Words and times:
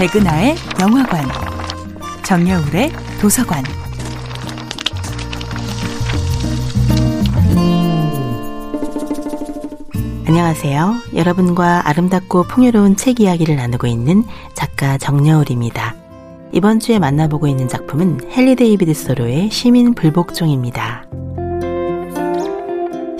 백은하의 0.00 0.56
영화관, 0.80 1.28
정여울의 2.22 2.90
도서관. 3.20 3.62
안녕하세요. 10.26 10.94
여러분과 11.16 11.86
아름답고 11.86 12.44
풍요로운 12.44 12.96
책 12.96 13.20
이야기를 13.20 13.56
나누고 13.56 13.86
있는 13.88 14.24
작가 14.54 14.96
정여울입니다. 14.96 15.94
이번 16.52 16.80
주에 16.80 16.98
만나보고 16.98 17.46
있는 17.46 17.68
작품은 17.68 18.20
헨리 18.30 18.56
데이비드 18.56 18.94
소로의 18.94 19.50
시민 19.50 19.92
불복종입니다. 19.92 21.19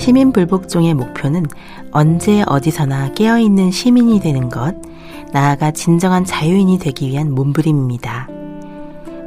시민 0.00 0.32
불복종의 0.32 0.94
목표는 0.94 1.44
언제 1.90 2.42
어디서나 2.46 3.12
깨어있는 3.12 3.70
시민이 3.70 4.20
되는 4.20 4.48
것, 4.48 4.74
나아가 5.30 5.72
진정한 5.72 6.24
자유인이 6.24 6.78
되기 6.78 7.08
위한 7.08 7.30
몸부림입니다. 7.32 8.26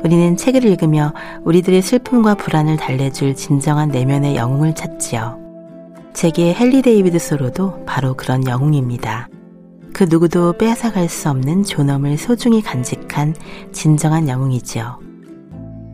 우리는 0.03 0.35
책을 0.35 0.65
읽으며 0.65 1.13
우리들의 1.43 1.79
슬픔과 1.79 2.33
불안을 2.33 2.77
달래줄 2.77 3.35
진정한 3.35 3.89
내면의 3.89 4.35
영웅을 4.35 4.73
찾지요. 4.73 5.37
책의 6.13 6.55
헨리 6.59 6.81
데이비드 6.81 7.19
소로도 7.19 7.85
바로 7.85 8.15
그런 8.15 8.47
영웅입니다. 8.47 9.29
그 9.93 10.07
누구도 10.09 10.53
빼앗아갈 10.53 11.07
수 11.07 11.29
없는 11.29 11.65
존엄을 11.65 12.17
소중히 12.17 12.63
간직한 12.63 13.35
진정한 13.71 14.27
영웅이지요. 14.27 15.12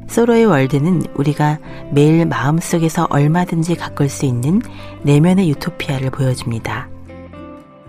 소로의 0.10 0.46
월든은 0.46 1.04
우리가 1.16 1.60
매일 1.92 2.26
마음속에서 2.26 3.08
얼마든지 3.10 3.76
가꿀 3.76 4.10
수 4.10 4.26
있는 4.26 4.62
내면의 5.04 5.50
유토피아를 5.50 6.10
보여줍니다. 6.10 6.90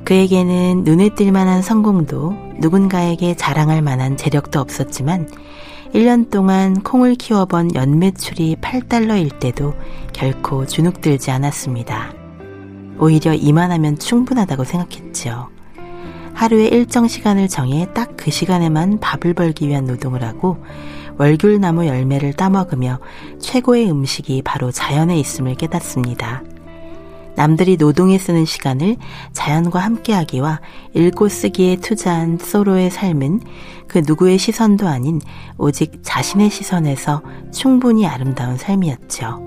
그에게는 0.05 0.85
눈에 0.85 1.11
띌 1.11 1.31
만한 1.31 1.63
성공도 1.63 2.35
누군가에게 2.59 3.35
자랑할 3.35 3.83
만한 3.83 4.17
재력도 4.17 4.61
없었지만 4.61 5.29
1년 5.95 6.31
동안 6.31 6.83
콩을 6.83 7.17
키워본 7.17 7.75
연매출이 7.75 8.57
8달러일 8.61 9.39
때도 9.41 9.75
결코 10.13 10.67
주눅들지 10.67 11.31
않았습니다. 11.31 12.13
오히려 12.99 13.35
이만하면 13.35 13.99
충분하다고 13.99 14.65
생각했지요. 14.65 15.49
하루에 16.35 16.69
일정 16.69 17.09
시간을 17.09 17.49
정해 17.49 17.89
딱 17.93 18.11
그 18.21 18.31
시간에만 18.31 19.01
밥을 19.01 19.33
벌기 19.33 19.67
위한 19.67 19.87
노동을 19.87 20.23
하고 20.23 20.63
월귤나무 21.21 21.87
열매를 21.87 22.33
따먹으며 22.33 22.99
최고의 23.41 23.91
음식이 23.91 24.41
바로 24.41 24.71
자연에 24.71 25.19
있음을 25.19 25.55
깨닫습니다. 25.55 26.43
남들이 27.37 27.77
노동에 27.77 28.17
쓰는 28.19 28.47
시간을 28.47 28.97
자연과 29.35 29.81
함께하기와 29.81 30.61
읽고 30.95 31.29
쓰기에 31.29 31.77
투자한 31.77 32.39
소로의 32.39 32.91
삶은 32.91 33.41
그 33.87 34.01
누구의 34.07 34.39
시선도 34.39 34.89
아닌 34.89 35.21
오직 35.59 36.01
자신의 36.03 36.49
시선에서 36.49 37.21
충분히 37.53 38.07
아름다운 38.07 38.57
삶이었죠. 38.57 39.43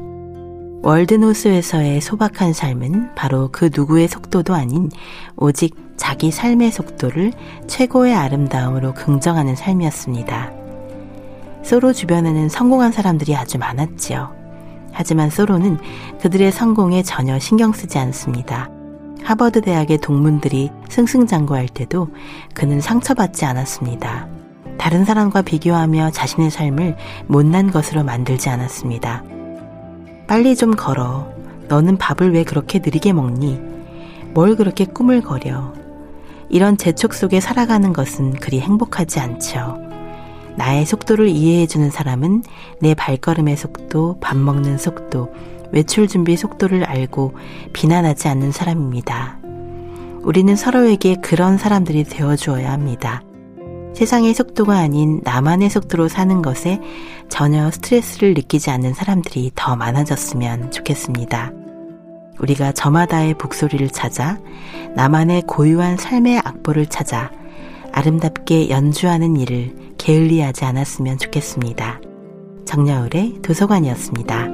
월드노스에서의 0.83 2.01
소박한 2.01 2.53
삶은 2.53 3.15
바로 3.15 3.49
그 3.51 3.71
누구의 3.73 4.07
속도도 4.09 4.53
아닌 4.53 4.91
오직 5.37 5.75
자기 5.97 6.29
삶의 6.29 6.71
속도를 6.71 7.33
최고의 7.65 8.13
아름다움으로 8.13 8.93
긍정하는 8.93 9.55
삶이었습니다. 9.55 10.62
소로 11.63 11.93
주변에는 11.93 12.49
성공한 12.49 12.91
사람들이 12.91 13.35
아주 13.35 13.57
많았지요. 13.57 14.31
하지만 14.91 15.29
소로는 15.29 15.79
그들의 16.21 16.51
성공에 16.51 17.01
전혀 17.03 17.39
신경 17.39 17.73
쓰지 17.73 17.97
않습니다. 17.97 18.69
하버드 19.23 19.61
대학의 19.61 19.99
동문들이 19.99 20.69
승승장구할 20.89 21.67
때도 21.67 22.09
그는 22.53 22.81
상처받지 22.81 23.45
않았습니다. 23.45 24.27
다른 24.77 25.05
사람과 25.05 25.41
비교하며 25.41 26.11
자신의 26.11 26.51
삶을 26.51 26.97
못난 27.27 27.71
것으로 27.71 28.03
만들지 28.03 28.49
않았습니다. 28.49 29.23
빨리 30.27 30.55
좀 30.55 30.75
걸어. 30.75 31.31
너는 31.69 31.97
밥을 31.97 32.33
왜 32.33 32.43
그렇게 32.43 32.79
느리게 32.79 33.13
먹니? 33.13 33.59
뭘 34.33 34.55
그렇게 34.55 34.85
꾸물거려? 34.85 35.73
이런 36.49 36.77
재촉 36.77 37.13
속에 37.13 37.39
살아가는 37.39 37.93
것은 37.93 38.33
그리 38.33 38.59
행복하지 38.59 39.19
않죠. 39.21 39.92
나의 40.55 40.85
속도를 40.85 41.27
이해해주는 41.27 41.89
사람은 41.89 42.43
내 42.79 42.93
발걸음의 42.93 43.57
속도, 43.57 44.17
밥 44.19 44.37
먹는 44.37 44.77
속도, 44.77 45.33
외출 45.71 46.07
준비 46.07 46.37
속도를 46.37 46.83
알고 46.83 47.33
비난하지 47.73 48.27
않는 48.27 48.51
사람입니다. 48.51 49.39
우리는 50.21 50.55
서로에게 50.55 51.15
그런 51.15 51.57
사람들이 51.57 52.03
되어주어야 52.05 52.71
합니다. 52.71 53.23
세상의 53.93 54.33
속도가 54.33 54.77
아닌 54.77 55.21
나만의 55.23 55.69
속도로 55.69 56.07
사는 56.07 56.41
것에 56.41 56.79
전혀 57.29 57.69
스트레스를 57.69 58.33
느끼지 58.33 58.69
않는 58.71 58.93
사람들이 58.93 59.51
더 59.55 59.75
많아졌으면 59.75 60.71
좋겠습니다. 60.71 61.51
우리가 62.39 62.71
저마다의 62.71 63.35
북소리를 63.35 63.89
찾아 63.89 64.39
나만의 64.95 65.43
고유한 65.43 65.97
삶의 65.97 66.39
악보를 66.43 66.87
찾아 66.87 67.31
아름답게 67.93 68.69
연주하는 68.69 69.37
일을 69.37 69.73
게을리하지 69.97 70.65
않았으면 70.65 71.17
좋겠습니다. 71.19 72.01
정여울의 72.65 73.41
도서관이었습니다. 73.41 74.52